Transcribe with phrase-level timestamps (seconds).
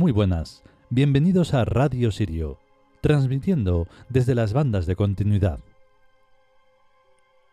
[0.00, 2.58] Muy buenas, bienvenidos a Radio Sirio,
[3.02, 5.60] transmitiendo desde las bandas de continuidad.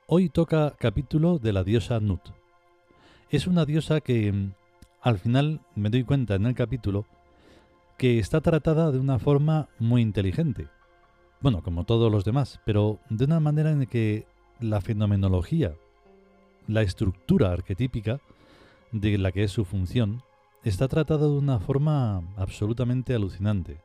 [0.06, 2.22] Hoy toca capítulo de la diosa Nut.
[3.30, 4.54] Es una diosa que, mm,
[5.02, 7.06] al final, me doy cuenta en el capítulo,
[7.98, 10.70] que está tratada de una forma muy inteligente.
[11.42, 14.26] Bueno, como todos los demás, pero de una manera en que
[14.62, 15.76] la fenomenología,
[16.66, 18.22] la estructura arquetípica
[18.94, 20.24] de la que es su función,
[20.68, 23.78] está tratada de una forma absolutamente alucinante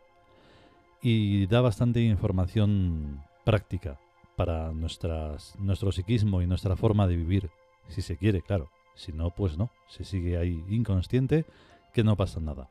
[1.02, 3.98] y da bastante información práctica
[4.36, 7.50] para nuestro psiquismo y nuestra forma de vivir,
[7.88, 8.70] si se quiere, claro.
[8.94, 11.47] Si no, pues no, se sigue ahí inconsciente,
[11.92, 12.69] que no pasa nada.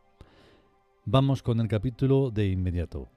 [1.06, 3.09] Vamos con el capítulo de inmediato.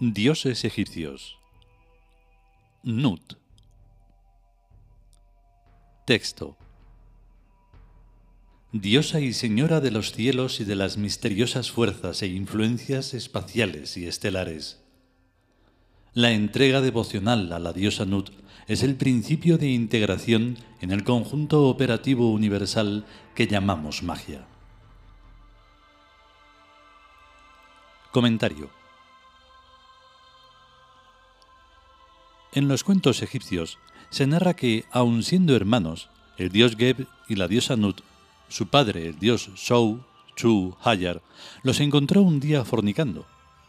[0.00, 1.38] Dioses egipcios.
[2.84, 3.34] Nut.
[6.06, 6.56] Texto.
[8.70, 14.06] Diosa y señora de los cielos y de las misteriosas fuerzas e influencias espaciales y
[14.06, 14.80] estelares.
[16.14, 18.30] La entrega devocional a la diosa Nut
[18.68, 23.04] es el principio de integración en el conjunto operativo universal
[23.34, 24.46] que llamamos magia.
[28.12, 28.77] Comentario.
[32.52, 33.78] En los cuentos egipcios
[34.08, 38.00] se narra que, aun siendo hermanos, el dios Geb y la diosa Nut,
[38.48, 40.00] su padre, el dios Shou,
[40.34, 41.20] Chu, Hayar,
[41.62, 43.26] los encontró un día fornicando,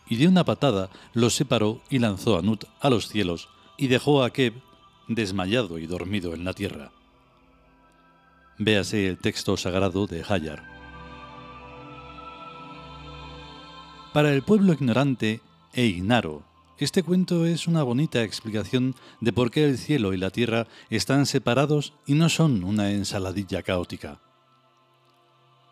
[0.08, 4.24] y de una patada los separó y lanzó a Nut a los cielos, y dejó
[4.24, 4.54] a Geb
[5.10, 6.92] desmayado y dormido en la tierra.
[8.60, 10.64] Véase el texto sagrado de Hayar.
[14.14, 15.42] Para el pueblo ignorante
[15.74, 16.49] e ignaro
[16.86, 21.26] este cuento es una bonita explicación de por qué el cielo y la tierra están
[21.26, 24.22] separados y no son una ensaladilla caótica.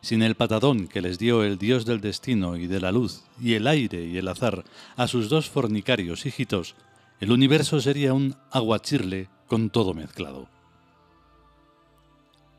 [0.02, 3.54] Sin el patadón que les dio el dios del destino y de la luz y
[3.54, 4.66] el aire y el azar
[4.98, 6.76] a sus dos fornicarios hijitos,
[7.22, 10.50] el universo sería un aguachirle con todo mezclado.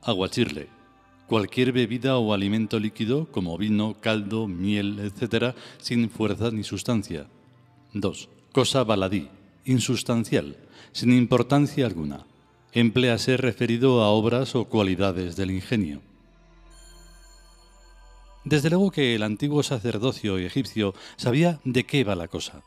[0.01, 0.69] Aguachirle,
[1.27, 7.27] cualquier bebida o alimento líquido como vino, caldo, miel, etc., sin fuerza ni sustancia.
[7.93, 9.29] 2 cosa baladí,
[9.67, 10.57] insustancial,
[10.91, 12.27] sin importancia alguna.
[12.73, 16.03] Emplease referido a obras o cualidades del ingenio.
[18.43, 22.65] Desde luego que el antiguo sacerdocio egipcio sabía de qué va la cosa.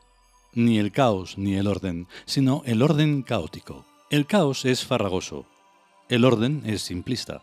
[0.54, 3.84] Ni el caos ni el orden, sino el orden caótico.
[4.08, 5.44] El caos es farragoso,
[6.08, 7.42] el orden es simplista.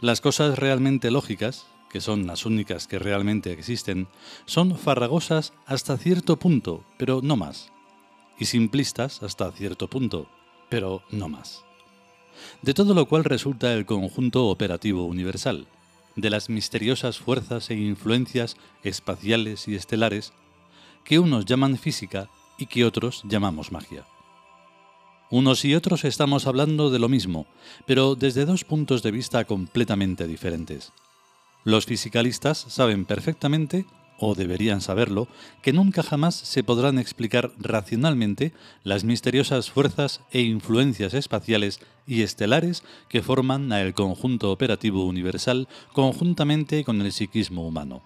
[0.00, 4.08] Las cosas realmente lógicas, que son las únicas que realmente existen,
[4.46, 7.70] son farragosas hasta cierto punto, pero no más,
[8.36, 10.26] y simplistas hasta cierto punto,
[10.68, 11.64] pero no más.
[12.62, 15.68] De todo lo cual resulta el conjunto operativo universal,
[16.16, 20.32] de las misteriosas fuerzas e influencias espaciales y estelares
[21.04, 24.04] que unos llaman física y que otros llamamos magia.
[25.30, 27.46] Unos y otros estamos hablando de lo mismo,
[27.86, 30.92] pero desde dos puntos de vista completamente diferentes.
[31.64, 33.86] Los fisicalistas saben perfectamente,
[34.18, 35.28] o deberían saberlo,
[35.62, 38.52] que nunca jamás se podrán explicar racionalmente
[38.84, 45.66] las misteriosas fuerzas e influencias espaciales y estelares que forman a el conjunto operativo universal
[45.92, 48.02] conjuntamente con el psiquismo humano.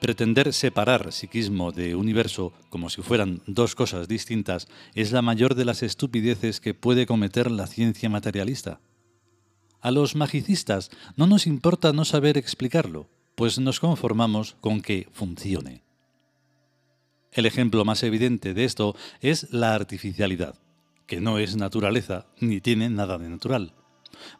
[0.00, 5.64] Pretender separar psiquismo de universo como si fueran dos cosas distintas es la mayor de
[5.64, 8.78] las estupideces que puede cometer la ciencia materialista.
[9.80, 15.84] A los magicistas no nos importa no saber explicarlo, pues nos conformamos con que funcione.
[17.30, 20.56] El ejemplo más evidente de esto es la artificialidad,
[21.06, 23.74] que no es naturaleza ni tiene nada de natural,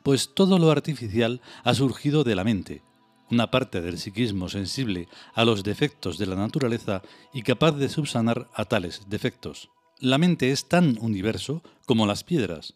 [0.02, 2.82] pues todo lo artificial ha surgido de la mente,
[3.30, 7.02] una parte del psiquismo sensible a los defectos de la naturaleza
[7.32, 9.70] y capaz de subsanar a tales defectos.
[10.00, 12.74] La mente es tan universo como las piedras,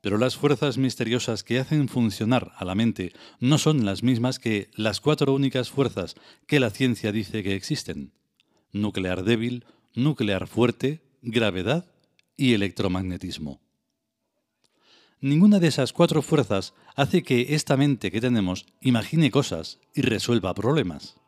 [0.00, 4.70] pero las fuerzas misteriosas que hacen funcionar a la mente no son las mismas que
[4.74, 6.14] las cuatro únicas fuerzas
[6.46, 8.12] que la ciencia dice que existen.
[8.72, 9.64] Nuclear débil,
[9.94, 11.92] nuclear fuerte, gravedad
[12.36, 13.60] y electromagnetismo.
[15.20, 20.54] Ninguna de esas cuatro fuerzas hace que esta mente que tenemos imagine cosas y resuelva
[20.54, 21.19] problemas.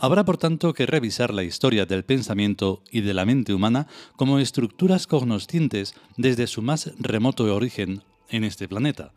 [0.00, 4.38] Habrá por tanto que revisar la historia del pensamiento y de la mente humana como
[4.38, 9.12] estructuras cognoscientes desde su más remoto origen en este planeta,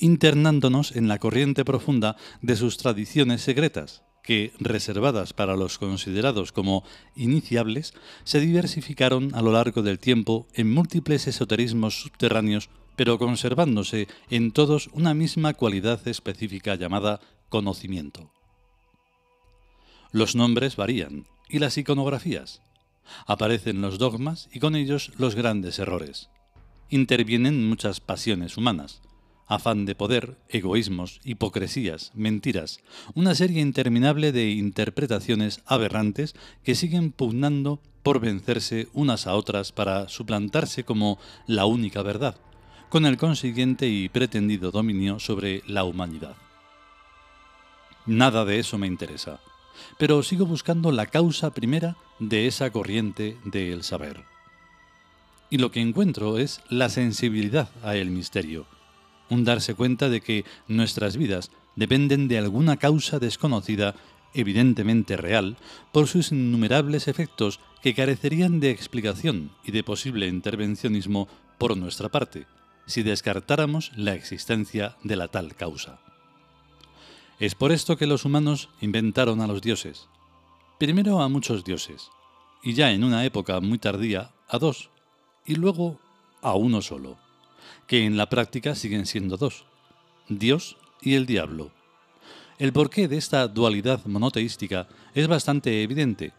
[0.00, 6.82] internándonos en la corriente profunda de sus tradiciones secretas, que, reservadas para los considerados como
[7.14, 7.94] iniciables,
[8.24, 14.90] se diversificaron a lo largo del tiempo en múltiples esoterismos subterráneos, pero conservándose en todos
[14.94, 17.20] una misma cualidad específica llamada
[17.50, 18.32] conocimiento.
[20.14, 22.62] Los nombres varían, y las iconografías.
[23.26, 26.30] Aparecen los dogmas y con ellos los grandes errores.
[26.88, 29.02] Intervienen muchas pasiones humanas,
[29.48, 32.78] afán de poder, egoísmos, hipocresías, mentiras,
[33.16, 40.08] una serie interminable de interpretaciones aberrantes que siguen pugnando por vencerse unas a otras para
[40.08, 41.18] suplantarse como
[41.48, 42.36] la única verdad,
[42.88, 46.36] con el consiguiente y pretendido dominio sobre la humanidad.
[48.06, 49.40] Nada de eso me interesa,
[49.98, 54.24] pero sigo buscando la causa primera de esa corriente del saber.
[55.50, 58.66] Y lo que encuentro es la sensibilidad a el misterio,
[59.30, 63.94] un darse cuenta de que nuestras vidas dependen de alguna causa desconocida,
[64.32, 65.56] evidentemente real,
[65.92, 71.28] por sus innumerables efectos que carecerían de explicación y de posible intervencionismo
[71.58, 72.46] por nuestra parte,
[72.86, 76.00] si descartáramos la existencia de la tal causa.
[77.38, 80.08] Es por esto que los humanos inventaron a los dioses.
[80.78, 82.10] Primero a muchos dioses,
[82.62, 84.90] y ya en una época muy tardía a dos,
[85.44, 85.98] y luego
[86.42, 87.16] a uno solo
[87.86, 89.64] que en la práctica siguen siendo dos,
[90.28, 91.70] Dios y el diablo.
[92.58, 96.32] El porqué de esta dualidad monoteística es bastante evidente.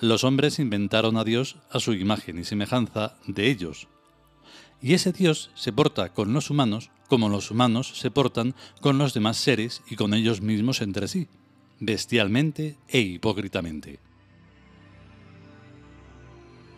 [0.00, 3.88] Los hombres inventaron a Dios a su imagen y semejanza de ellos.
[4.84, 9.14] Y ese Dios se porta con los humanos como los humanos se portan con los
[9.14, 11.28] demás seres y con ellos mismos entre sí,
[11.80, 13.98] bestialmente e hipócritamente.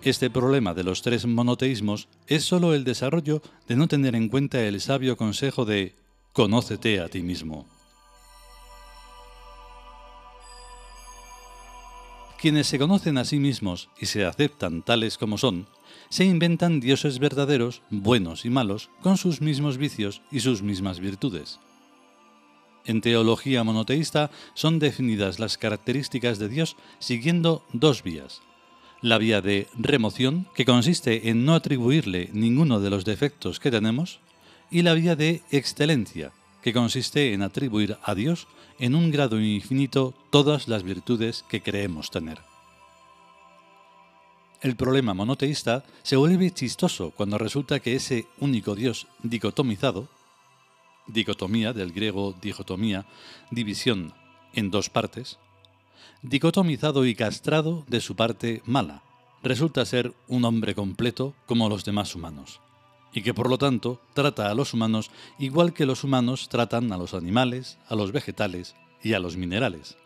[0.02, 4.62] Este problema de los tres monoteísmos es sólo el desarrollo de no tener en cuenta
[4.62, 5.96] el sabio consejo de
[6.32, 7.66] conócete a ti mismo.
[12.38, 15.66] Quienes se conocen a sí mismos y se aceptan tales como son,
[16.10, 21.60] se inventan dioses verdaderos, buenos y malos, con sus mismos vicios y sus mismas virtudes.
[22.84, 28.42] En teología monoteísta son definidas las características de Dios siguiendo dos vías,
[29.00, 34.20] la vía de remoción, que consiste en no atribuirle ninguno de los defectos que tenemos,
[34.70, 36.32] y la vía de excelencia,
[36.66, 38.48] que consiste en atribuir a Dios
[38.80, 42.40] en un grado infinito todas las virtudes que creemos tener.
[44.62, 50.08] El problema monoteísta se vuelve chistoso cuando resulta que ese único Dios dicotomizado,
[51.06, 53.06] dicotomía del griego dicotomía,
[53.52, 54.12] división
[54.52, 55.38] en dos partes,
[56.22, 59.04] dicotomizado y castrado de su parte mala,
[59.40, 62.60] resulta ser un hombre completo como los demás humanos,
[63.16, 66.98] y que por lo tanto trata a los humanos igual que los humanos tratan a
[66.98, 69.96] los animales, a los vegetales y a los minerales.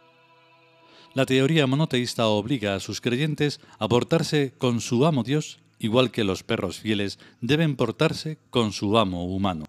[1.12, 6.23] La teoría monoteísta obliga a sus creyentes a portarse con su amo Dios igual que
[6.23, 9.64] los perros fieles deben portarse con su amo humano.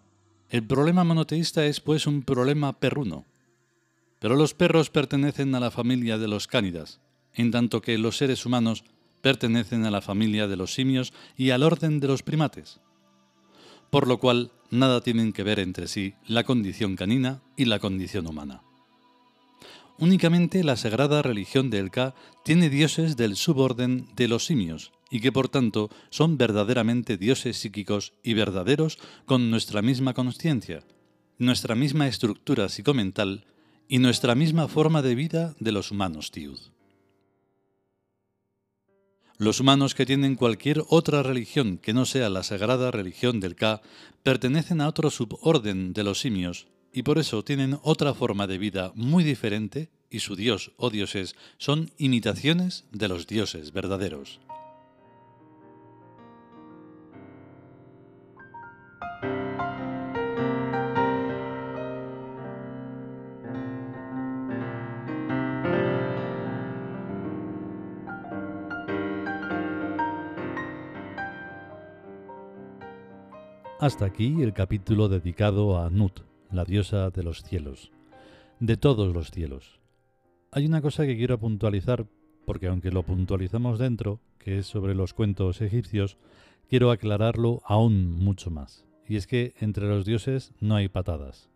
[0.50, 3.26] El problema monoteísta es pues un problema perruno,
[4.20, 7.02] pero los perros pertenecen a la familia de los cánidas,
[7.34, 8.84] en tanto que los seres humanos
[9.22, 12.80] pertenecen a la familia de los simios y al orden de los primates.
[13.92, 18.26] Por lo cual, nada tienen que ver entre sí la condición canina y la condición
[18.26, 18.64] humana.
[20.00, 25.32] Únicamente la sagrada religión del Ka tiene dioses del suborden de los simios y que
[25.32, 30.84] por tanto son verdaderamente dioses psíquicos y verdaderos con nuestra misma conciencia,
[31.38, 33.46] nuestra misma estructura psicomental
[33.88, 36.60] y nuestra misma forma de vida de los humanos tiud.
[39.42, 43.82] Los humanos que tienen cualquier otra religión que no sea la sagrada religión del Ka
[44.22, 48.92] pertenecen a otro suborden de los simios y por eso tienen otra forma de vida
[48.94, 54.40] muy diferente y su dios o dioses son imitaciones de los dioses verdaderos.
[73.82, 76.20] Hasta aquí el capítulo dedicado a Nut,
[76.52, 77.92] la diosa de los cielos,
[78.60, 79.82] de todos los cielos.
[80.52, 82.06] Hay una cosa que quiero puntualizar,
[82.46, 86.20] porque aunque lo puntualizamos dentro, que es sobre los cuentos egipcios,
[86.70, 88.86] quiero aclararlo aún mucho más.
[89.08, 91.50] Y es que entre los dioses no hay patadas.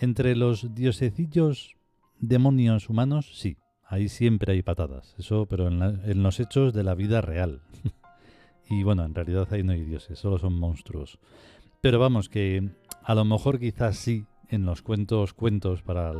[0.00, 1.76] Entre los diosecillos
[2.20, 5.14] demonios humanos, sí, ahí siempre hay patadas.
[5.16, 7.62] Eso, pero en, en los hechos de la vida real.
[8.72, 11.18] Y bueno, en realidad ahí no hay dioses, solo son monstruos.
[11.82, 12.70] Pero vamos, que
[13.04, 16.14] a lo mejor quizás sí, en los cuentos, cuentos para,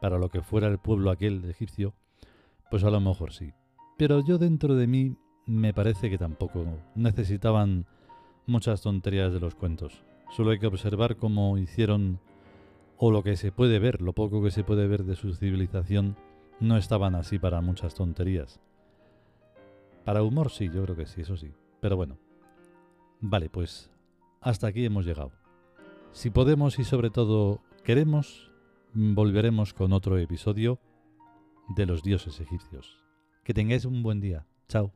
[0.00, 1.94] para lo que fuera el pueblo aquel egipcio,
[2.72, 3.52] pues a lo mejor sí.
[3.96, 7.86] Pero yo dentro de mí me parece que tampoco necesitaban
[8.48, 10.02] muchas tonterías de los cuentos.
[10.32, 12.18] Solo hay que observar cómo hicieron,
[12.96, 16.16] o lo que se puede ver, lo poco que se puede ver de su civilización,
[16.58, 18.60] no estaban así para muchas tonterías.
[20.04, 21.52] Para humor sí, yo creo que sí, eso sí.
[21.80, 22.18] Pero bueno.
[23.20, 23.90] Vale, pues
[24.40, 25.32] hasta aquí hemos llegado.
[26.12, 28.50] Si podemos y sobre todo queremos,
[28.92, 30.78] volveremos con otro episodio
[31.74, 33.02] de los dioses egipcios.
[33.42, 34.46] Que tengáis un buen día.
[34.68, 34.92] Chao.